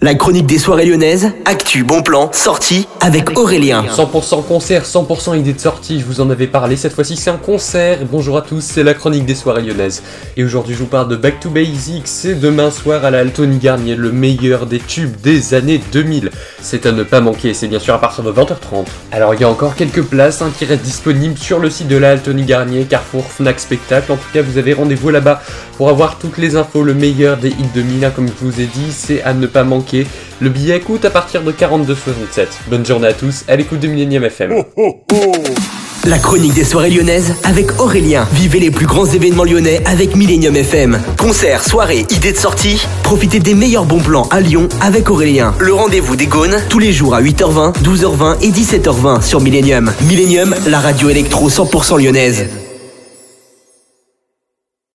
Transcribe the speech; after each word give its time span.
La 0.00 0.14
chronique 0.14 0.46
des 0.46 0.58
soirées 0.58 0.86
lyonnaises, 0.86 1.32
actu, 1.44 1.82
bon 1.82 2.02
plan, 2.02 2.30
sortie 2.32 2.86
avec 3.00 3.36
Aurélien. 3.36 3.84
100% 3.84 4.44
concert, 4.46 4.84
100% 4.84 5.36
idée 5.36 5.52
de 5.52 5.58
sortie, 5.58 5.98
je 5.98 6.04
vous 6.04 6.20
en 6.20 6.30
avais 6.30 6.46
parlé, 6.46 6.76
cette 6.76 6.92
fois-ci 6.92 7.16
c'est 7.16 7.30
un 7.30 7.36
concert. 7.36 7.98
Bonjour 8.08 8.36
à 8.36 8.42
tous, 8.42 8.60
c'est 8.60 8.84
la 8.84 8.94
chronique 8.94 9.26
des 9.26 9.34
soirées 9.34 9.62
lyonnaises. 9.62 10.04
Et 10.36 10.44
aujourd'hui 10.44 10.76
je 10.76 10.78
vous 10.78 10.86
parle 10.86 11.08
de 11.08 11.16
Back 11.16 11.40
to 11.40 11.50
Basics, 11.50 12.06
c'est 12.06 12.36
demain 12.36 12.70
soir 12.70 13.04
à 13.04 13.10
la 13.10 13.18
Altony 13.18 13.58
Garnier, 13.58 13.96
le 13.96 14.12
meilleur 14.12 14.66
des 14.66 14.78
tubes 14.78 15.20
des 15.20 15.54
années 15.54 15.80
2000. 15.90 16.30
C'est 16.62 16.86
à 16.86 16.92
ne 16.92 17.02
pas 17.02 17.20
manquer, 17.20 17.52
c'est 17.52 17.66
bien 17.66 17.80
sûr 17.80 17.94
à 17.94 18.00
partir 18.00 18.22
de 18.22 18.30
20h30. 18.30 18.86
Alors 19.10 19.34
il 19.34 19.40
y 19.40 19.44
a 19.44 19.48
encore 19.48 19.74
quelques 19.74 20.02
places 20.02 20.42
hein, 20.42 20.52
qui 20.56 20.64
restent 20.64 20.84
disponibles 20.84 21.38
sur 21.38 21.58
le 21.58 21.70
site 21.70 21.88
de 21.88 21.96
la 21.96 22.12
Altony 22.12 22.44
Garnier, 22.44 22.84
Carrefour, 22.84 23.24
Fnac 23.24 23.58
Spectacle. 23.58 24.12
En 24.12 24.16
tout 24.16 24.30
cas 24.32 24.42
vous 24.42 24.58
avez 24.58 24.74
rendez-vous 24.74 25.10
là-bas 25.10 25.42
pour 25.76 25.88
avoir 25.88 26.18
toutes 26.18 26.38
les 26.38 26.54
infos, 26.54 26.84
le 26.84 26.94
meilleur 26.94 27.36
des 27.36 27.50
hits 27.50 27.70
2000, 27.74 28.04
hein, 28.04 28.12
comme 28.14 28.28
je 28.28 28.44
vous 28.44 28.60
ai 28.60 28.66
dit, 28.66 28.92
c'est 28.92 29.22
à 29.22 29.34
ne 29.34 29.46
pas 29.48 29.64
manquer 29.64 29.87
le 30.40 30.48
billet 30.48 30.80
coûte 30.80 31.04
à 31.04 31.10
partir 31.10 31.42
de 31.42 31.52
42,67. 31.52 32.46
Bonne 32.68 32.84
journée 32.84 33.08
à 33.08 33.12
tous, 33.12 33.44
à 33.48 33.56
l'écoute 33.56 33.80
de 33.80 33.88
Millennium 33.88 34.24
FM. 34.24 34.62
La 36.04 36.18
chronique 36.18 36.54
des 36.54 36.64
soirées 36.64 36.90
lyonnaises 36.90 37.34
avec 37.44 37.80
Aurélien. 37.80 38.26
Vivez 38.32 38.60
les 38.60 38.70
plus 38.70 38.86
grands 38.86 39.04
événements 39.04 39.44
lyonnais 39.44 39.82
avec 39.84 40.16
Millennium 40.16 40.56
FM. 40.56 40.98
Concerts, 41.18 41.64
soirées, 41.64 42.06
idées 42.10 42.32
de 42.32 42.38
sortie. 42.38 42.86
Profitez 43.02 43.40
des 43.40 43.54
meilleurs 43.54 43.84
bons 43.84 44.00
plans 44.00 44.28
à 44.30 44.40
Lyon 44.40 44.68
avec 44.80 45.10
Aurélien. 45.10 45.54
Le 45.58 45.74
rendez-vous 45.74 46.16
des 46.16 46.26
Gaunes, 46.26 46.56
tous 46.68 46.78
les 46.78 46.92
jours 46.92 47.14
à 47.14 47.20
8h20, 47.20 47.82
12h20 47.82 48.40
et 48.42 48.50
17h20 48.50 49.22
sur 49.22 49.40
Millennium. 49.40 49.92
Millennium, 50.02 50.54
la 50.66 50.80
radio 50.80 51.10
électro 51.10 51.50
100% 51.50 52.02
lyonnaise. 52.02 52.46